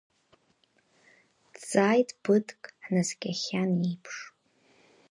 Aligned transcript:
Дҵааит 1.53 2.09
ԥыҭк 2.23 2.61
ҳнаскьахьан 2.85 3.71
еиԥш. 3.87 4.15